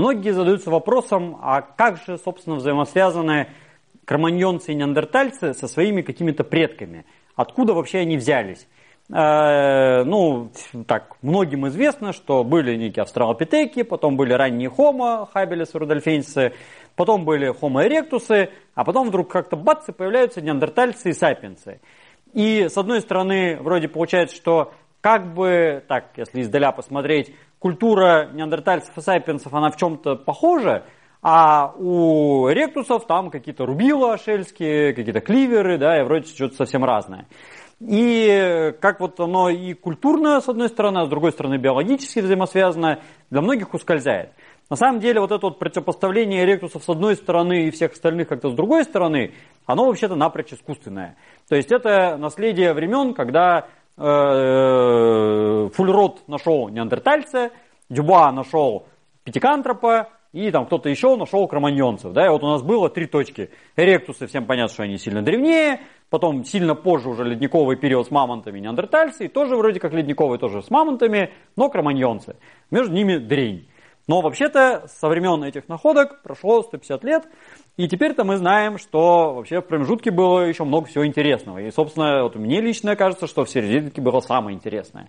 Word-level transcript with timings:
многие 0.00 0.30
задаются 0.30 0.70
вопросом, 0.70 1.38
а 1.42 1.60
как 1.60 1.98
же, 1.98 2.16
собственно, 2.16 2.56
взаимосвязаны 2.56 3.48
кроманьонцы 4.06 4.72
и 4.72 4.74
неандертальцы 4.74 5.52
со 5.52 5.68
своими 5.68 6.00
какими-то 6.00 6.42
предками? 6.42 7.04
Откуда 7.36 7.74
вообще 7.74 7.98
они 7.98 8.16
взялись? 8.16 8.66
Э, 9.12 10.04
ну, 10.04 10.50
так, 10.86 11.16
многим 11.20 11.68
известно, 11.68 12.12
что 12.12 12.44
были 12.44 12.76
некие 12.76 13.02
австралопитеки, 13.02 13.82
потом 13.82 14.16
были 14.16 14.32
ранние 14.32 14.70
хомо, 14.70 15.28
хабелес, 15.30 15.74
рудольфенсы, 15.74 16.54
потом 16.96 17.24
были 17.26 17.52
хомо 17.52 17.84
эректусы, 17.86 18.50
а 18.74 18.84
потом 18.84 19.08
вдруг 19.08 19.30
как-то 19.30 19.56
бац, 19.56 19.88
и 19.88 19.92
появляются 19.92 20.40
неандертальцы 20.40 21.10
и 21.10 21.12
сапиенсы. 21.12 21.80
И 22.32 22.68
с 22.68 22.78
одной 22.78 23.02
стороны, 23.02 23.58
вроде 23.60 23.88
получается, 23.88 24.34
что 24.34 24.72
как 25.00 25.34
бы, 25.34 25.82
так, 25.88 26.12
если 26.16 26.40
издаля 26.40 26.72
посмотреть, 26.72 27.34
культура 27.60 28.30
неандертальцев 28.32 28.96
и 28.98 29.00
сапиенсов, 29.00 29.54
она 29.54 29.70
в 29.70 29.76
чем-то 29.76 30.16
похожа, 30.16 30.84
а 31.22 31.74
у 31.78 32.48
ректусов 32.48 33.06
там 33.06 33.30
какие-то 33.30 33.66
рубила 33.66 34.16
шельские, 34.18 34.94
какие-то 34.94 35.20
кливеры, 35.20 35.78
да, 35.78 36.00
и 36.00 36.02
вроде 36.02 36.26
что-то 36.26 36.56
совсем 36.56 36.82
разное. 36.82 37.26
И 37.80 38.74
как 38.80 39.00
вот 39.00 39.20
оно 39.20 39.48
и 39.48 39.72
культурно, 39.74 40.40
с 40.40 40.48
одной 40.48 40.68
стороны, 40.68 40.98
а 40.98 41.06
с 41.06 41.08
другой 41.08 41.32
стороны 41.32 41.56
биологически 41.56 42.20
взаимосвязано, 42.20 43.00
для 43.30 43.40
многих 43.40 43.72
ускользает. 43.72 44.32
На 44.68 44.76
самом 44.76 45.00
деле 45.00 45.20
вот 45.20 45.32
это 45.32 45.46
вот 45.46 45.58
противопоставление 45.58 46.44
эректусов 46.44 46.84
с 46.84 46.88
одной 46.88 47.16
стороны 47.16 47.64
и 47.64 47.70
всех 47.70 47.92
остальных 47.92 48.28
как-то 48.28 48.50
с 48.50 48.54
другой 48.54 48.84
стороны, 48.84 49.32
оно 49.66 49.86
вообще-то 49.86 50.14
напрочь 50.14 50.52
искусственное. 50.52 51.16
То 51.48 51.56
есть 51.56 51.72
это 51.72 52.16
наследие 52.16 52.72
времен, 52.72 53.14
когда 53.14 53.66
Фульрот 55.74 56.26
нашел 56.26 56.68
неандертальца, 56.70 57.50
Дюба 57.90 58.32
нашел 58.32 58.86
пятикантропа, 59.24 60.08
и 60.32 60.50
там 60.50 60.64
кто-то 60.66 60.88
еще 60.88 61.16
нашел 61.16 61.46
кроманьонцев. 61.46 62.12
Да? 62.12 62.24
И 62.24 62.28
вот 62.30 62.42
у 62.42 62.46
нас 62.46 62.62
было 62.62 62.88
три 62.88 63.06
точки. 63.06 63.50
Эректусы, 63.76 64.26
всем 64.26 64.46
понятно, 64.46 64.72
что 64.72 64.84
они 64.84 64.96
сильно 64.96 65.22
древнее, 65.22 65.80
потом 66.08 66.44
сильно 66.44 66.74
позже 66.74 67.10
уже 67.10 67.24
ледниковый 67.24 67.76
период 67.76 68.06
с 68.06 68.10
мамонтами 68.10 68.58
неандертальцы, 68.58 69.26
и 69.26 69.28
тоже 69.28 69.54
вроде 69.56 69.80
как 69.80 69.92
ледниковый 69.92 70.38
тоже 70.38 70.62
с 70.62 70.70
мамонтами, 70.70 71.34
но 71.56 71.68
кроманьонцы. 71.68 72.36
Между 72.70 72.94
ними 72.94 73.18
дрень. 73.18 73.68
Но 74.10 74.22
вообще-то 74.22 74.88
со 74.88 75.06
времен 75.06 75.44
этих 75.44 75.68
находок 75.68 76.20
прошло 76.22 76.62
150 76.62 77.04
лет, 77.04 77.28
и 77.76 77.86
теперь-то 77.86 78.24
мы 78.24 78.38
знаем, 78.38 78.76
что 78.76 79.34
вообще 79.34 79.60
в 79.60 79.66
промежутке 79.66 80.10
было 80.10 80.40
еще 80.40 80.64
много 80.64 80.88
всего 80.88 81.06
интересного. 81.06 81.58
И, 81.58 81.70
собственно, 81.70 82.24
вот 82.24 82.34
мне 82.34 82.60
лично 82.60 82.96
кажется, 82.96 83.28
что 83.28 83.44
в 83.44 83.48
серединке 83.48 84.00
было 84.00 84.18
самое 84.18 84.56
интересное. 84.56 85.08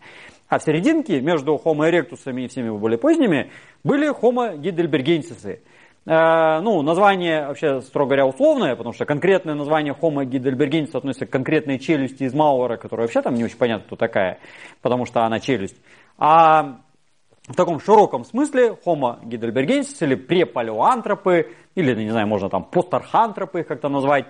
А 0.50 0.60
в 0.60 0.64
серединке 0.64 1.20
между 1.20 1.56
Homo 1.56 1.90
erectus 1.90 2.32
и 2.32 2.48
всеми 2.48 2.70
более 2.70 3.00
поздними 3.00 3.50
были 3.84 4.08
Homo 4.08 4.56
heidelbergensis. 4.56 5.62
Э, 6.06 6.60
ну, 6.62 6.84
название 6.84 7.48
вообще, 7.48 7.82
строго 7.82 8.10
говоря, 8.10 8.28
условное, 8.28 8.76
потому 8.76 8.94
что 8.94 9.06
конкретное 9.06 9.56
название 9.56 9.96
Homo 10.00 10.24
heidelbergensis 10.24 10.96
относится 10.96 11.26
к 11.26 11.32
конкретной 11.32 11.80
челюсти 11.80 12.26
из 12.26 12.36
Мауэра, 12.36 12.78
которая 12.78 13.08
вообще 13.08 13.24
там 13.24 13.34
не 13.34 13.46
очень 13.46 13.58
понятно, 13.58 13.88
кто 13.88 13.96
такая, 13.96 14.38
потому 14.84 15.08
что 15.08 15.26
она 15.26 15.40
челюсть. 15.40 15.82
А 16.20 16.82
в 17.48 17.56
таком 17.56 17.80
широком 17.80 18.24
смысле 18.24 18.78
Homo 18.86 19.22
heidelbergensis 19.24 19.98
или 20.02 20.16
препалеоантропы, 20.16 21.52
или, 21.76 21.96
не 21.96 22.12
знаю, 22.12 22.28
можно 22.28 22.50
там 22.50 22.64
постархантропы 22.64 23.62
их 23.62 23.68
как-то 23.68 23.90
назвать, 23.90 24.26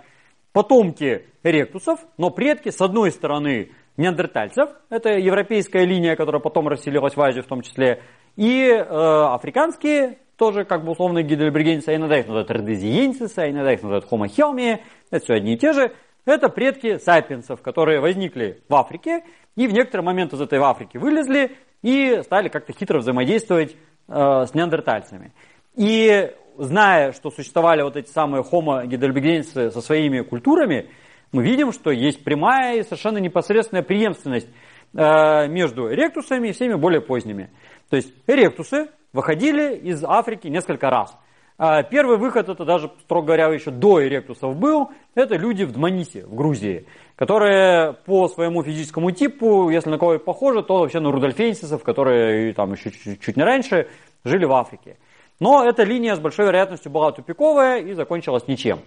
потомки 0.53 1.27
ректусов, 1.43 1.99
но 2.17 2.29
предки, 2.29 2.69
с 2.69 2.81
одной 2.81 3.11
стороны, 3.11 3.71
неандертальцев, 3.97 4.69
это 4.89 5.09
европейская 5.17 5.85
линия, 5.85 6.15
которая 6.15 6.41
потом 6.41 6.67
расселилась 6.67 7.15
в 7.15 7.21
Азию 7.21 7.43
в 7.43 7.47
том 7.47 7.61
числе, 7.61 8.01
и 8.35 8.67
э, 8.67 8.83
африканские, 8.83 10.17
тоже 10.37 10.65
как 10.65 10.83
бы 10.83 10.93
условно 10.93 11.21
гидельбергенцы, 11.21 11.89
а 11.89 11.95
иногда 11.95 12.17
их 12.17 12.25
называют 12.25 12.49
редезиенсисы, 12.49 13.39
а 13.39 13.49
иногда 13.49 13.73
их 13.73 13.83
называют 13.83 14.05
helmi, 14.05 14.79
это 15.09 15.23
все 15.23 15.35
одни 15.35 15.53
и 15.53 15.57
те 15.57 15.73
же, 15.73 15.93
это 16.25 16.49
предки 16.49 16.97
сапиенсов, 16.97 17.61
которые 17.61 17.99
возникли 17.99 18.61
в 18.67 18.75
Африке, 18.75 19.23
и 19.55 19.67
в 19.67 19.73
некоторый 19.73 20.01
момент 20.01 20.33
из 20.33 20.41
этой 20.41 20.59
Африки 20.59 20.97
вылезли 20.97 21.57
и 21.81 22.21
стали 22.23 22.47
как-то 22.47 22.73
хитро 22.73 22.99
взаимодействовать 22.99 23.75
э, 24.07 24.45
с 24.45 24.53
неандертальцами. 24.53 25.33
И 25.75 26.31
зная, 26.57 27.11
что 27.13 27.31
существовали 27.31 27.81
вот 27.81 27.95
эти 27.95 28.09
самые 28.09 28.43
homo 28.43 28.85
гидельбергенцы 28.85 29.71
со 29.71 29.81
своими 29.81 30.21
культурами, 30.21 30.89
мы 31.31 31.43
видим, 31.43 31.71
что 31.71 31.91
есть 31.91 32.23
прямая 32.23 32.77
и 32.77 32.83
совершенно 32.83 33.17
непосредственная 33.17 33.83
преемственность 33.83 34.49
э, 34.93 35.47
между 35.47 35.91
эректусами 35.91 36.49
и 36.49 36.51
всеми 36.51 36.75
более 36.75 37.01
поздними. 37.01 37.49
То 37.89 37.95
есть 37.95 38.13
эректусы 38.27 38.89
выходили 39.13 39.75
из 39.75 40.03
Африки 40.03 40.47
несколько 40.47 40.89
раз. 40.89 41.17
А 41.63 41.83
первый 41.83 42.17
выход, 42.17 42.49
это 42.49 42.65
даже, 42.65 42.89
строго 43.01 43.27
говоря, 43.27 43.45
еще 43.49 43.69
до 43.69 44.03
эректусов 44.03 44.55
был, 44.55 44.89
это 45.13 45.35
люди 45.35 45.63
в 45.63 45.71
Дманисе, 45.71 46.25
в 46.25 46.33
Грузии, 46.33 46.87
которые 47.15 47.93
по 47.93 48.27
своему 48.29 48.63
физическому 48.63 49.11
типу, 49.11 49.69
если 49.69 49.91
на 49.91 49.99
кого 49.99 50.17
похожи, 50.17 50.63
то 50.63 50.79
вообще 50.79 50.99
на 50.99 51.11
рудольфенсисов, 51.11 51.83
которые 51.83 52.53
там 52.53 52.73
еще 52.73 52.89
чуть, 52.89 53.21
чуть 53.21 53.37
не 53.37 53.43
раньше 53.43 53.87
жили 54.23 54.45
в 54.45 54.53
Африке. 54.53 54.97
Но 55.39 55.63
эта 55.63 55.83
линия 55.83 56.15
с 56.15 56.19
большой 56.19 56.47
вероятностью 56.47 56.91
была 56.91 57.11
тупиковая 57.11 57.79
и 57.79 57.93
закончилась 57.93 58.47
ничем. 58.47 58.79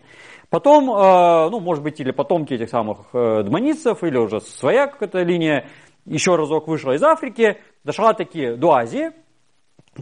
Потом, 0.51 0.91
э, 0.91 1.51
ну, 1.51 1.61
может 1.61 1.85
быть, 1.85 2.01
или 2.01 2.11
потомки 2.11 2.55
этих 2.55 2.71
самых 2.71 3.07
э, 3.13 3.45
дманисцев, 3.45 4.03
или 4.03 4.17
уже 4.17 4.41
своя 4.41 4.89
какая-то 4.89 5.23
линия, 5.23 5.69
еще 6.07 6.35
разок 6.35 6.67
вышла 6.67 6.91
из 6.91 7.05
Африки, 7.05 7.57
дошла 7.85 8.15
таки 8.15 8.57
до 8.57 8.73
Азии, 8.73 9.13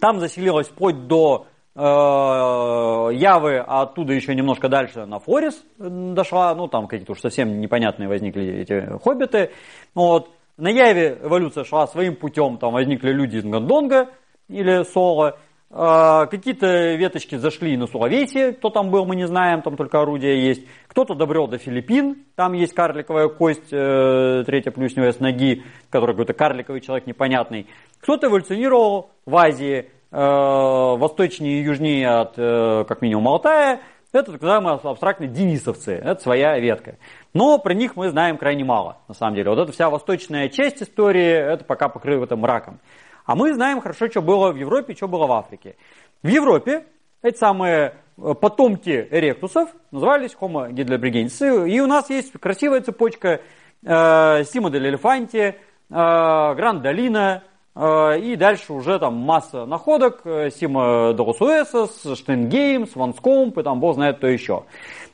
там 0.00 0.20
заселилась 0.20 0.68
вплоть 0.68 1.06
до 1.06 1.48
Явы, 1.74 3.64
а 3.66 3.82
оттуда 3.82 4.12
еще 4.12 4.34
немножко 4.34 4.68
дальше 4.68 5.06
на 5.06 5.18
Флорис 5.18 5.64
дошла, 5.78 6.54
ну, 6.54 6.68
там 6.68 6.86
какие-то 6.86 7.12
уж 7.12 7.20
совсем 7.20 7.60
непонятные 7.60 8.08
возникли 8.08 8.60
эти 8.60 8.98
хоббиты. 9.02 9.52
Вот. 9.94 10.30
На 10.58 10.68
Яве 10.68 11.18
эволюция 11.22 11.64
шла 11.64 11.86
своим 11.86 12.14
путем, 12.14 12.58
там 12.58 12.74
возникли 12.74 13.10
люди 13.10 13.36
из 13.36 13.44
Гандонга 13.44 14.10
или 14.48 14.82
Соло, 14.84 15.38
а, 15.74 16.26
какие-то 16.26 16.94
веточки 16.96 17.36
зашли 17.36 17.78
на 17.78 17.86
Сулавесье, 17.86 18.52
кто 18.52 18.68
там 18.68 18.90
был, 18.90 19.06
мы 19.06 19.16
не 19.16 19.26
знаем, 19.26 19.62
там 19.62 19.78
только 19.78 20.02
орудия 20.02 20.38
есть. 20.38 20.66
Кто-то 20.86 21.14
добрел 21.14 21.48
до 21.48 21.56
Филиппин, 21.56 22.26
там 22.36 22.52
есть 22.52 22.74
карликовая 22.74 23.28
кость, 23.28 23.72
э, 23.72 24.42
третья 24.44 24.70
плюсневая 24.70 25.12
с 25.12 25.20
ноги, 25.20 25.62
который 25.88 26.10
какой-то 26.10 26.34
карликовый 26.34 26.82
человек 26.82 27.06
непонятный. 27.06 27.68
Кто-то 28.02 28.26
эволюционировал 28.26 29.12
в 29.24 29.34
Азии, 29.34 29.78
э, 29.78 29.84
восточнее 30.12 31.60
и 31.60 31.64
южнее 31.64 32.08
от, 32.08 32.34
э, 32.36 32.84
как 32.86 33.00
минимум, 33.02 33.28
Алтая. 33.28 33.80
Это 34.12 34.32
так 34.32 34.42
называемые 34.42 34.78
абстрактные 34.82 35.28
денисовцы, 35.30 35.92
это 35.92 36.20
своя 36.20 36.58
ветка. 36.58 36.96
Но 37.32 37.58
про 37.58 37.72
них 37.72 37.96
мы 37.96 38.10
знаем 38.10 38.36
крайне 38.36 38.62
мало, 38.62 38.98
на 39.08 39.14
самом 39.14 39.36
деле. 39.36 39.48
Вот 39.48 39.58
эта 39.58 39.72
вся 39.72 39.88
восточная 39.88 40.50
часть 40.50 40.82
истории, 40.82 41.52
это 41.52 41.64
пока 41.64 41.88
покрыто 41.88 42.36
мраком. 42.36 42.78
А 43.24 43.34
мы 43.34 43.54
знаем 43.54 43.80
хорошо, 43.80 44.08
что 44.08 44.20
было 44.20 44.52
в 44.52 44.56
Европе, 44.56 44.94
что 44.94 45.08
было 45.08 45.26
в 45.26 45.32
Африке. 45.32 45.76
В 46.22 46.28
Европе 46.28 46.84
эти 47.22 47.38
самые 47.38 47.94
э, 48.18 48.34
потомки 48.34 49.08
эректусов 49.10 49.70
назывались 49.92 50.36
Homo 50.38 50.70
heidelbergensis. 50.70 51.68
И 51.70 51.80
у 51.80 51.86
нас 51.86 52.10
есть 52.10 52.32
красивая 52.32 52.82
цепочка 52.82 53.40
э, 53.82 54.44
Сима 54.44 54.70
дель 54.70 54.88
Элефанти, 54.88 55.38
э, 55.38 55.54
Гранд 55.88 56.82
Долина, 56.82 57.44
э, 57.44 57.51
и 57.74 58.36
дальше 58.36 58.72
уже 58.72 58.98
там 58.98 59.14
масса 59.14 59.64
находок, 59.64 60.20
э, 60.24 60.50
Сима 60.50 61.14
Долосуэсос, 61.14 62.18
Штенгейм, 62.18 62.86
Сванскомп, 62.86 63.58
и 63.58 63.62
там 63.62 63.80
бог 63.80 63.94
знает 63.94 64.18
кто 64.18 64.26
еще. 64.26 64.64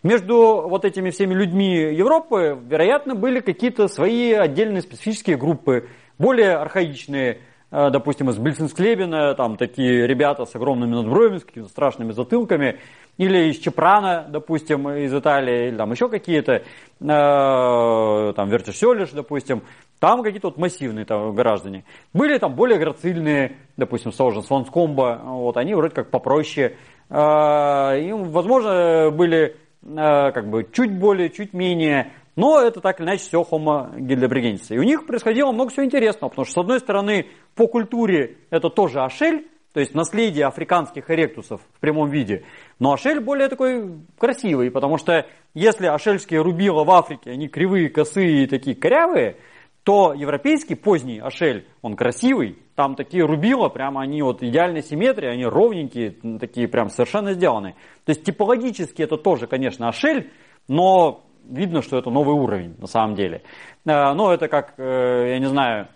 Между 0.02 0.66
вот 0.68 0.84
этими 0.84 1.10
всеми 1.10 1.34
людьми 1.34 1.76
Европы, 1.76 2.58
вероятно, 2.60 3.14
были 3.14 3.40
какие-то 3.40 3.86
свои 3.88 4.32
отдельные 4.32 4.82
специфические 4.82 5.36
группы, 5.36 5.88
более 6.18 6.56
архаичные, 6.56 7.34
Э, 7.34 7.47
допустим, 7.70 8.30
из 8.30 8.38
Бельсинсклебена, 8.38 9.34
там 9.34 9.56
такие 9.56 10.06
ребята 10.06 10.44
с 10.46 10.54
огромными 10.54 10.94
надбровями, 10.94 11.38
с 11.38 11.44
какими-то 11.44 11.70
страшными 11.70 12.12
затылками, 12.12 12.78
или 13.18 13.50
из 13.50 13.58
Чепрана, 13.58 14.26
допустим, 14.28 14.88
из 14.88 15.12
Италии, 15.12 15.68
или 15.68 15.76
там 15.76 15.90
еще 15.90 16.08
какие-то, 16.08 16.52
э, 16.52 16.62
там 17.00 18.48
Вертишелиш, 18.48 19.10
допустим, 19.10 19.62
там 19.98 20.22
какие-то 20.22 20.48
вот 20.48 20.56
массивные 20.56 21.04
там 21.04 21.34
граждане. 21.34 21.84
Были 22.14 22.38
там 22.38 22.54
более 22.54 22.78
грацильные, 22.78 23.56
допустим, 23.76 24.12
Сожен, 24.12 24.42
Сванскомба, 24.42 25.20
вот, 25.24 25.56
они 25.56 25.74
вроде 25.74 25.94
как 25.94 26.10
попроще. 26.10 26.76
Э, 27.10 28.00
и, 28.00 28.12
возможно, 28.12 29.10
были 29.10 29.56
э, 29.82 30.32
как 30.32 30.48
бы 30.48 30.66
чуть 30.72 30.96
более, 30.96 31.28
чуть 31.30 31.52
менее 31.52 32.12
но 32.38 32.60
это 32.60 32.80
так 32.80 33.00
или 33.00 33.06
иначе 33.08 33.24
все 33.24 33.42
homo 33.42 33.92
heidelbergensis. 33.96 34.72
И 34.72 34.78
у 34.78 34.84
них 34.84 35.06
происходило 35.06 35.50
много 35.50 35.70
всего 35.70 35.84
интересного, 35.84 36.28
потому 36.30 36.44
что, 36.44 36.52
с 36.54 36.62
одной 36.62 36.78
стороны, 36.78 37.26
по 37.56 37.66
культуре 37.66 38.36
это 38.50 38.70
тоже 38.70 39.00
ашель, 39.00 39.48
то 39.72 39.80
есть 39.80 39.92
наследие 39.92 40.46
африканских 40.46 41.10
эректусов 41.10 41.60
в 41.74 41.80
прямом 41.80 42.10
виде. 42.10 42.44
Но 42.78 42.92
ашель 42.92 43.18
более 43.18 43.48
такой 43.48 43.90
красивый, 44.18 44.70
потому 44.70 44.98
что 44.98 45.26
если 45.52 45.86
ашельские 45.86 46.40
рубила 46.40 46.84
в 46.84 46.90
Африке, 46.92 47.32
они 47.32 47.48
кривые, 47.48 47.88
косые 47.88 48.44
и 48.44 48.46
такие 48.46 48.76
корявые, 48.76 49.38
то 49.82 50.14
европейский 50.14 50.76
поздний 50.76 51.18
ошель, 51.18 51.66
он 51.82 51.96
красивый, 51.96 52.56
там 52.76 52.94
такие 52.94 53.24
рубила, 53.24 53.68
прямо 53.68 54.02
они 54.02 54.22
вот 54.22 54.44
идеальной 54.44 54.84
симметрии, 54.84 55.28
они 55.28 55.44
ровненькие, 55.44 56.12
такие 56.38 56.68
прям 56.68 56.88
совершенно 56.88 57.32
сделаны. 57.32 57.74
То 58.04 58.10
есть 58.10 58.22
типологически 58.22 59.02
это 59.02 59.16
тоже, 59.16 59.48
конечно, 59.48 59.88
ошель, 59.88 60.30
но 60.68 61.24
видно, 61.48 61.82
что 61.82 61.98
это 61.98 62.10
новый 62.10 62.34
уровень 62.34 62.76
на 62.78 62.86
самом 62.86 63.14
деле. 63.14 63.42
Э, 63.86 64.12
но 64.12 64.32
это 64.32 64.48
как, 64.48 64.74
э, 64.78 65.30
я 65.30 65.38
не 65.38 65.46
знаю, 65.46 65.88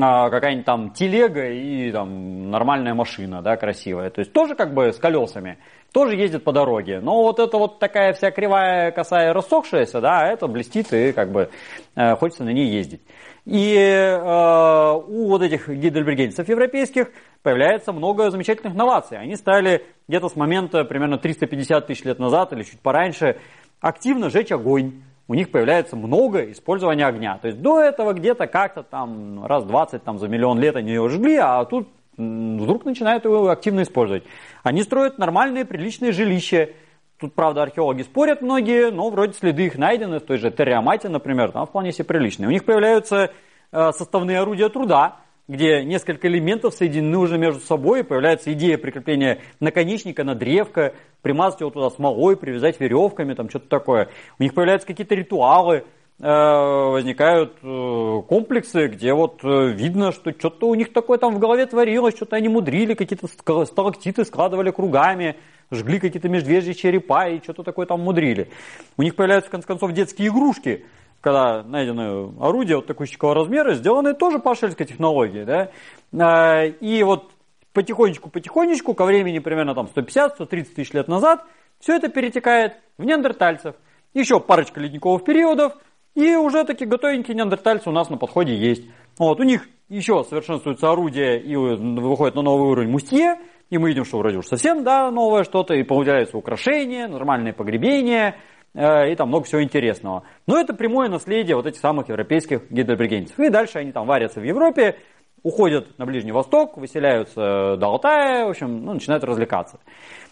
а, 0.00 0.30
какая-нибудь 0.30 0.64
там 0.64 0.90
телега 0.90 1.50
и 1.50 1.90
там 1.92 2.50
нормальная 2.50 2.94
машина, 2.94 3.42
да, 3.42 3.56
красивая. 3.56 4.08
То 4.10 4.20
есть 4.20 4.32
тоже 4.32 4.54
как 4.54 4.72
бы 4.72 4.92
с 4.92 4.96
колесами, 4.96 5.58
тоже 5.92 6.16
ездит 6.16 6.44
по 6.44 6.52
дороге. 6.52 7.00
Но 7.00 7.22
вот 7.22 7.38
это 7.38 7.58
вот 7.58 7.78
такая 7.78 8.14
вся 8.14 8.30
кривая, 8.30 8.90
косая, 8.90 9.34
рассохшаяся, 9.34 10.00
да, 10.00 10.26
это 10.28 10.46
блестит 10.46 10.92
и 10.94 11.12
как 11.12 11.30
бы 11.30 11.50
э, 11.94 12.16
хочется 12.16 12.44
на 12.44 12.50
ней 12.50 12.68
ездить. 12.68 13.02
И 13.44 13.76
э, 13.76 14.92
у 14.94 15.28
вот 15.28 15.42
этих 15.42 15.68
гидельбергенцев 15.68 16.48
европейских 16.48 17.10
появляется 17.42 17.92
много 17.92 18.30
замечательных 18.30 18.74
новаций. 18.74 19.18
Они 19.18 19.36
стали 19.36 19.84
где-то 20.08 20.28
с 20.28 20.36
момента 20.36 20.84
примерно 20.84 21.18
350 21.18 21.86
тысяч 21.86 22.04
лет 22.04 22.18
назад 22.18 22.52
или 22.52 22.62
чуть 22.62 22.80
пораньше 22.80 23.38
активно 23.82 24.30
жечь 24.30 24.52
огонь 24.52 25.02
у 25.28 25.34
них 25.34 25.50
появляется 25.50 25.96
много 25.96 26.50
использования 26.50 27.06
огня. 27.06 27.38
То 27.38 27.48
есть 27.48 27.62
до 27.62 27.80
этого 27.80 28.12
где-то 28.12 28.46
как-то 28.46 28.82
там 28.82 29.46
раз 29.46 29.64
20 29.64 30.02
там, 30.02 30.18
за 30.18 30.28
миллион 30.28 30.58
лет 30.58 30.76
они 30.76 30.92
его 30.92 31.08
жгли, 31.08 31.36
а 31.36 31.64
тут 31.64 31.88
вдруг 32.16 32.84
начинают 32.84 33.24
его 33.24 33.48
активно 33.48 33.82
использовать. 33.82 34.24
Они 34.62 34.82
строят 34.82 35.18
нормальные, 35.18 35.64
приличные 35.64 36.12
жилища. 36.12 36.70
Тут, 37.18 37.34
правда, 37.34 37.62
археологи 37.62 38.02
спорят 38.02 38.42
многие, 38.42 38.90
но 38.90 39.08
вроде 39.10 39.32
следы 39.32 39.66
их 39.66 39.78
найдены, 39.78 40.18
в 40.18 40.24
той 40.24 40.38
же 40.38 40.50
Терриамате, 40.50 41.08
например, 41.08 41.52
там 41.52 41.66
вполне 41.66 41.92
себе 41.92 42.04
приличные. 42.04 42.48
У 42.48 42.50
них 42.50 42.64
появляются 42.64 43.30
э, 43.70 43.92
составные 43.92 44.40
орудия 44.40 44.68
труда, 44.68 45.16
где 45.48 45.84
несколько 45.84 46.28
элементов 46.28 46.74
соединены 46.74 47.18
уже 47.18 47.36
между 47.38 47.60
собой, 47.60 48.00
и 48.00 48.04
появляется 48.04 48.52
идея 48.52 48.78
прикрепления 48.78 49.40
наконечника 49.60 50.24
на 50.24 50.34
древко, 50.34 50.94
примазать 51.20 51.60
его 51.60 51.70
туда 51.70 51.90
смолой, 51.90 52.36
привязать 52.36 52.80
веревками, 52.80 53.34
там 53.34 53.48
что-то 53.50 53.68
такое. 53.68 54.08
У 54.38 54.42
них 54.42 54.54
появляются 54.54 54.86
какие-то 54.86 55.14
ритуалы, 55.14 55.84
э, 56.20 56.22
возникают 56.22 57.56
э, 57.62 58.22
комплексы, 58.28 58.86
где 58.86 59.12
вот 59.14 59.40
э, 59.42 59.68
видно, 59.72 60.12
что 60.12 60.30
что-то 60.30 60.68
у 60.68 60.74
них 60.74 60.92
такое 60.92 61.18
там 61.18 61.34
в 61.34 61.38
голове 61.38 61.66
творилось, 61.66 62.14
что-то 62.14 62.36
они 62.36 62.48
мудрили, 62.48 62.94
какие-то 62.94 63.26
сталактиты 63.66 64.24
складывали 64.24 64.70
кругами, 64.70 65.36
жгли 65.72 65.98
какие-то 65.98 66.28
медвежьи 66.28 66.72
черепа 66.72 67.28
и 67.28 67.42
что-то 67.42 67.64
такое 67.64 67.86
там 67.86 68.00
мудрили. 68.00 68.48
У 68.96 69.02
них 69.02 69.16
появляются, 69.16 69.48
в 69.48 69.52
конце 69.52 69.66
концов, 69.66 69.92
детские 69.92 70.28
игрушки, 70.28 70.84
когда 71.22 71.62
найдено 71.62 72.34
орудие 72.40 72.76
вот 72.76 72.86
такого 72.88 73.34
размера, 73.34 73.74
сделанное 73.74 74.12
тоже 74.12 74.40
по 74.40 74.54
шельской 74.54 74.84
технологии. 74.84 75.44
Да? 75.44 75.70
А, 76.18 76.64
и 76.64 77.02
вот 77.04 77.30
потихонечку-потихонечку, 77.72 78.92
ко 78.94 79.04
времени 79.04 79.38
примерно 79.38 79.74
там 79.74 79.88
150-130 79.94 80.74
тысяч 80.74 80.92
лет 80.92 81.08
назад, 81.08 81.44
все 81.78 81.94
это 81.94 82.08
перетекает 82.08 82.74
в 82.98 83.04
неандертальцев. 83.04 83.76
Еще 84.14 84.40
парочка 84.40 84.80
ледниковых 84.80 85.24
периодов, 85.24 85.74
и 86.14 86.34
уже 86.34 86.64
такие 86.64 86.86
готовенькие 86.86 87.36
неандертальцы 87.36 87.88
у 87.88 87.92
нас 87.92 88.10
на 88.10 88.18
подходе 88.18 88.54
есть. 88.54 88.84
Вот, 89.16 89.38
у 89.40 89.44
них 89.44 89.68
еще 89.88 90.24
совершенствуется 90.24 90.90
орудие 90.90 91.40
и 91.40 91.54
выходит 91.54 92.34
на 92.34 92.42
новый 92.42 92.68
уровень 92.68 92.90
мустье, 92.90 93.38
и 93.70 93.78
мы 93.78 93.88
видим, 93.88 94.04
что 94.04 94.18
вроде 94.18 94.38
уж 94.38 94.46
совсем 94.46 94.82
да, 94.82 95.10
новое 95.10 95.44
что-то, 95.44 95.72
и 95.74 95.84
появляются 95.84 96.36
украшения, 96.36 97.06
нормальные 97.08 97.54
погребения, 97.54 98.34
Э, 98.34 98.61
и 98.74 99.14
там 99.16 99.28
много 99.28 99.44
всего 99.44 99.62
интересного. 99.62 100.22
Но 100.46 100.58
это 100.58 100.72
прямое 100.72 101.08
наследие 101.08 101.56
вот 101.56 101.66
этих 101.66 101.80
самых 101.80 102.08
европейских 102.08 102.70
гидробригенцев. 102.70 103.38
И 103.38 103.50
дальше 103.50 103.78
они 103.78 103.92
там 103.92 104.06
варятся 104.06 104.40
в 104.40 104.44
Европе, 104.44 104.96
уходят 105.42 105.98
на 105.98 106.06
Ближний 106.06 106.32
Восток, 106.32 106.76
выселяются 106.76 107.76
до 107.76 107.86
Алтая, 107.86 108.46
в 108.46 108.50
общем, 108.50 108.84
ну, 108.84 108.94
начинают 108.94 109.24
развлекаться. 109.24 109.78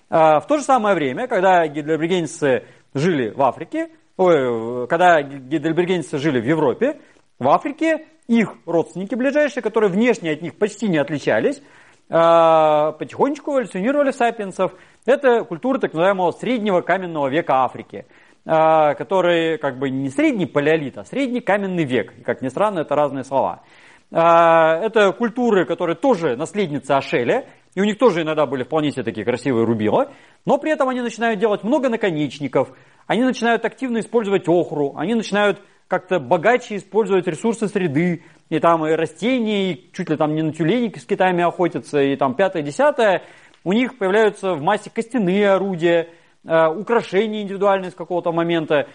Э, 0.08 0.40
в 0.40 0.46
то 0.48 0.56
же 0.56 0.62
самое 0.62 0.94
время, 0.94 1.26
когда 1.26 1.66
гидробригенцы 1.66 2.64
жили 2.94 3.30
в 3.30 3.42
Африке, 3.42 3.90
ой, 4.16 4.86
когда 4.88 5.22
гидробригенцы 5.22 6.18
жили 6.18 6.40
в 6.40 6.44
Европе, 6.44 7.00
в 7.38 7.48
Африке 7.48 8.06
их 8.26 8.54
родственники 8.66 9.14
ближайшие, 9.14 9.62
которые 9.62 9.90
внешне 9.90 10.30
от 10.30 10.42
них 10.42 10.56
почти 10.56 10.88
не 10.88 10.98
отличались, 10.98 11.58
э, 12.08 12.92
потихонечку 12.98 13.52
эволюционировали 13.52 14.12
сапиенсов. 14.12 14.72
Это 15.06 15.44
культура 15.44 15.78
так 15.78 15.92
называемого 15.92 16.30
среднего 16.32 16.80
каменного 16.80 17.28
века 17.28 17.64
Африки– 17.64 18.06
а, 18.16 18.29
который 18.44 19.58
как 19.58 19.78
бы 19.78 19.90
не 19.90 20.08
средний 20.08 20.46
палеолит, 20.46 20.98
а 20.98 21.04
средний 21.04 21.40
каменный 21.40 21.84
век. 21.84 22.14
И, 22.18 22.22
как 22.22 22.42
ни 22.42 22.48
странно, 22.48 22.80
это 22.80 22.94
разные 22.94 23.24
слова. 23.24 23.62
А, 24.12 24.76
это 24.76 25.12
культуры, 25.12 25.66
которые 25.66 25.96
тоже 25.96 26.36
наследницы 26.36 26.92
Ашеля, 26.92 27.46
и 27.74 27.80
у 27.80 27.84
них 27.84 27.98
тоже 27.98 28.22
иногда 28.22 28.46
были 28.46 28.64
вполне 28.64 28.90
себе 28.90 29.04
такие 29.04 29.24
красивые 29.24 29.64
рубила, 29.64 30.10
но 30.44 30.58
при 30.58 30.72
этом 30.72 30.88
они 30.88 31.00
начинают 31.00 31.38
делать 31.38 31.62
много 31.62 31.88
наконечников, 31.88 32.70
они 33.06 33.22
начинают 33.22 33.64
активно 33.64 33.98
использовать 34.00 34.48
охру, 34.48 34.94
они 34.96 35.14
начинают 35.14 35.60
как-то 35.86 36.18
богаче 36.18 36.76
использовать 36.76 37.26
ресурсы 37.26 37.68
среды, 37.68 38.24
и 38.48 38.58
там 38.58 38.84
и 38.86 38.92
растения, 38.92 39.72
и 39.72 39.92
чуть 39.92 40.10
ли 40.10 40.16
там 40.16 40.34
не 40.34 40.42
на 40.42 40.52
тюленей 40.52 40.92
с 40.96 41.04
китами 41.04 41.44
охотятся, 41.44 42.00
и 42.00 42.16
там 42.16 42.34
пятое-десятое. 42.34 43.22
У 43.62 43.72
них 43.72 43.98
появляются 43.98 44.54
в 44.54 44.62
массе 44.62 44.90
костяные 44.90 45.50
орудия– 45.50 46.08
украшения 46.44 47.42
индивидуальные 47.42 47.90
с 47.90 47.94
какого-то 47.94 48.32
момента. 48.32 48.86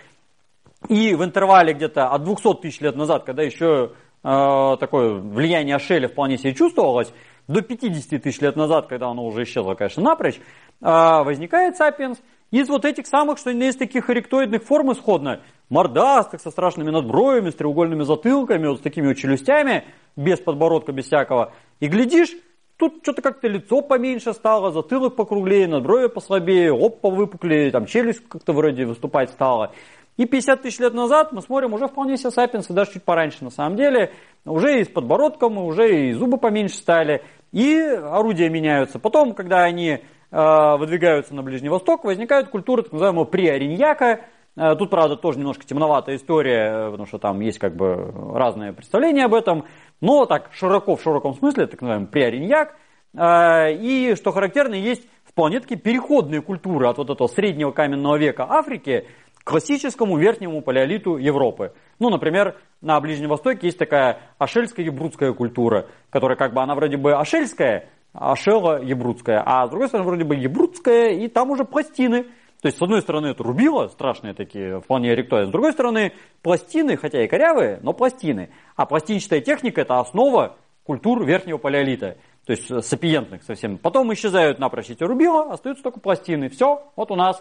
И 0.89 1.15
в 1.15 1.23
интервале 1.23 1.73
где-то 1.73 2.09
от 2.09 2.23
200 2.23 2.55
тысяч 2.61 2.81
лет 2.81 2.95
назад, 2.95 3.23
когда 3.23 3.43
еще 3.43 3.93
э, 4.23 4.77
такое 4.79 5.13
влияние 5.15 5.75
Ашеля 5.75 6.07
вполне 6.07 6.37
себе 6.37 6.53
чувствовалось, 6.53 7.11
до 7.47 7.61
50 7.61 8.21
тысяч 8.21 8.41
лет 8.41 8.55
назад, 8.55 8.87
когда 8.87 9.07
оно 9.07 9.25
уже 9.25 9.43
исчезло, 9.43 9.75
конечно, 9.75 10.03
напрочь, 10.03 10.35
э, 10.35 10.41
возникает 10.81 11.77
сапиенс 11.77 12.19
из 12.51 12.69
вот 12.69 12.85
этих 12.85 13.07
самых, 13.07 13.37
что 13.37 13.49
из 13.49 13.75
таких 13.75 14.09
ректоидных 14.09 14.63
форм 14.63 14.91
исходно, 14.91 15.41
мордастых, 15.69 16.41
со 16.41 16.51
страшными 16.51 16.91
надброями, 16.91 17.49
с 17.49 17.55
треугольными 17.55 18.03
затылками, 18.03 18.67
вот 18.67 18.79
с 18.79 18.81
такими 18.81 19.07
вот 19.07 19.17
челюстями, 19.17 19.85
без 20.15 20.39
подбородка, 20.39 20.91
без 20.91 21.05
всякого. 21.05 21.53
И 21.79 21.87
глядишь, 21.87 22.29
Тут 22.77 22.99
что-то 23.03 23.21
как-то 23.21 23.47
лицо 23.47 23.81
поменьше 23.81 24.33
стало, 24.33 24.71
затылок 24.71 25.15
покруглее, 25.15 25.67
надброви 25.67 26.07
послабее, 26.07 26.71
лоб 26.71 26.99
повыпуклее, 26.99 27.71
там 27.71 27.85
челюсть 27.85 28.27
как-то 28.27 28.51
вроде 28.51 28.85
выступать 28.85 29.29
стала. 29.29 29.71
И 30.17 30.25
50 30.25 30.61
тысяч 30.61 30.79
лет 30.79 30.93
назад 30.93 31.31
мы 31.31 31.41
смотрим 31.41 31.73
уже 31.73 31.87
вполне 31.87 32.17
себе 32.17 32.31
сапиенсы, 32.31 32.73
даже 32.73 32.93
чуть 32.93 33.03
пораньше 33.03 33.43
на 33.43 33.49
самом 33.49 33.77
деле, 33.77 34.11
уже 34.45 34.79
и 34.79 34.83
с 34.83 34.87
подбородком, 34.87 35.57
уже 35.57 36.09
и 36.09 36.13
зубы 36.13 36.37
поменьше 36.37 36.75
стали, 36.75 37.23
и 37.53 37.77
орудия 37.77 38.49
меняются. 38.49 38.99
Потом, 38.99 39.33
когда 39.33 39.63
они 39.63 39.89
э, 40.31 40.77
выдвигаются 40.77 41.33
на 41.33 41.43
Ближний 41.43 41.69
Восток, 41.69 42.03
возникают 42.03 42.49
культуры 42.49 42.83
так 42.83 42.91
называемого 42.91 43.25
приориньяка, 43.25 44.21
Тут, 44.55 44.89
правда, 44.89 45.17
тоже 45.17 45.39
немножко 45.39 45.65
темноватая 45.65 46.15
история, 46.15 46.87
э, 46.87 46.91
потому 46.91 47.05
что 47.07 47.17
там 47.17 47.41
есть 47.41 47.59
как 47.59 47.75
бы 47.75 48.11
разные 48.33 48.71
представления 48.71 49.25
об 49.25 49.33
этом. 49.33 49.65
Но 49.99 50.25
так 50.25 50.49
широко, 50.53 50.95
в 50.95 51.01
широком 51.01 51.33
смысле, 51.33 51.67
так 51.67 51.81
называемый 51.81 52.07
приориньяк. 52.07 52.75
А, 53.17 53.67
и, 53.69 54.15
что 54.15 54.31
характерно, 54.31 54.75
есть 54.75 55.07
вполне 55.25 55.59
такие 55.59 55.79
переходные 55.79 56.41
культуры 56.41 56.87
от 56.87 56.97
вот 56.97 57.09
этого 57.09 57.27
среднего 57.27 57.71
каменного 57.71 58.17
века 58.17 58.45
Африки 58.49 59.07
к 59.43 59.43
классическому 59.43 60.17
верхнему 60.17 60.61
палеолиту 60.61 61.17
Европы. 61.17 61.73
Ну, 61.99 62.09
например, 62.09 62.55
на 62.81 62.99
Ближнем 63.01 63.29
Востоке 63.29 63.67
есть 63.67 63.77
такая 63.77 64.21
ашельская 64.37 64.85
ебрудская 64.85 65.33
культура, 65.33 65.87
которая 66.09 66.37
как 66.37 66.53
бы, 66.53 66.61
она 66.61 66.75
вроде 66.75 66.95
бы 66.95 67.13
ашельская, 67.13 67.89
ашела 68.13 68.81
ебрудская, 68.81 69.43
а 69.45 69.67
с 69.67 69.69
другой 69.69 69.89
стороны 69.89 70.07
вроде 70.07 70.23
бы 70.23 70.35
ебрудская, 70.35 71.09
и 71.09 71.27
там 71.27 71.51
уже 71.51 71.65
пластины– 71.65 72.27
то 72.65 72.69
есть, 72.69 72.79
с 72.79 72.81
одной 72.81 73.03
стороны, 73.03 73.27
это 73.27 73.43
рубило, 73.43 73.89
страшные 73.89 74.33
такие, 74.33 74.81
вполне 74.81 75.13
эректоидные. 75.13 75.49
С 75.49 75.51
другой 75.51 75.71
стороны, 75.71 76.13
пластины, 76.41 76.97
хотя 76.97 77.23
и 77.23 77.27
корявые, 77.27 77.77
но 77.83 77.93
пластины. 77.93 78.49
А 78.75 78.87
пластинчатая 78.87 79.39
техника– 79.39 79.81
это 79.81 79.99
основа 79.99 80.57
культур 80.83 81.23
верхнего 81.23 81.59
палеолита. 81.59 82.17
То 82.47 82.53
есть, 82.53 82.71
э, 82.71 82.81
сапиентных 82.81 83.43
совсем. 83.43 83.77
Потом 83.77 84.11
исчезают 84.15 84.57
напрочь 84.57 84.89
эти 84.89 85.03
рубила, 85.03 85.53
остаются 85.53 85.83
только 85.83 85.99
пластины. 85.99 86.49
Все, 86.49 86.91
вот 86.95 87.11
у 87.11 87.15
нас 87.15 87.39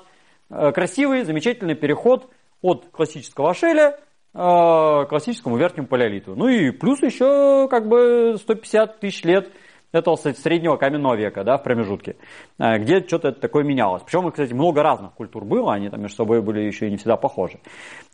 э, 0.51 0.73
красивый, 0.73 1.25
замечательный 1.25 1.75
переход 1.75 2.29
от 2.61 2.89
классического 2.91 3.53
ашеля 3.53 3.99
э, 4.35 4.37
к 4.37 5.07
классическому 5.09 5.57
верхнему 5.57 5.87
палеолиту. 5.87 6.37
Ну 6.37 6.49
и 6.49 6.71
плюс 6.71 7.01
еще 7.01 7.67
как 7.71 7.89
бы 7.89 8.37
150 8.39 9.01
тысяч 9.01 9.25
лет– 9.25 9.51
этого 9.95 10.17
среднего 10.17 10.77
каменного 10.77 11.15
века, 11.15 11.45
да, 11.45 11.59
в 11.59 11.63
промежутке, 11.63 12.17
э, 12.59 12.79
где 12.79 13.01
что-то 13.01 13.33
такое 13.33 13.65
менялось. 13.65 14.03
Причем, 14.03 14.31
кстати, 14.31 14.53
много 14.53 14.83
разных 14.83 15.13
культур 15.15 15.45
было, 15.45 15.73
они 15.73 15.89
там 15.89 16.01
между 16.01 16.17
собой 16.17 16.43
были 16.43 16.61
еще 16.61 16.89
и 16.89 16.91
не 16.91 16.97
всегда 16.97 17.17
похожи. 17.17 17.61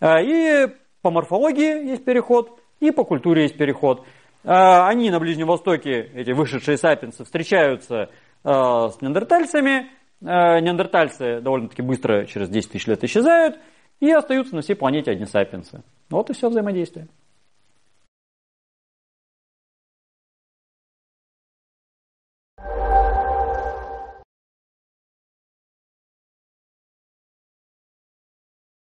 Э, 0.00 0.22
и 0.22 0.68
по 1.02 1.10
морфологии 1.10 1.88
есть 1.88 2.04
переход, 2.04 2.58
и 2.80 2.90
по 2.90 3.04
культуре 3.04 3.42
есть 3.42 3.56
переход. 3.56 4.04
Э, 4.44 4.86
они 4.86 5.10
на 5.10 5.18
Ближнем 5.18 5.46
Востоке, 5.46 6.10
эти 6.14 6.30
вышедшие 6.30 6.76
сапиенсы, 6.76 7.24
встречаются 7.24 8.10
с 8.42 9.02
неандертальцами. 9.02 9.90
Неандертальцы 10.22 11.42
довольно-таки 11.42 11.82
быстро, 11.82 12.24
через 12.24 12.48
10 12.48 12.72
тысяч 12.72 12.86
лет 12.86 13.04
исчезают, 13.04 13.58
и 14.00 14.10
остаются 14.10 14.54
на 14.54 14.62
всей 14.62 14.74
планете 14.74 15.10
одни 15.10 15.26
сапиенсы. 15.26 15.82
Вот 16.08 16.30
и 16.30 16.32
все 16.32 16.48
взаимодействие. 16.48 17.08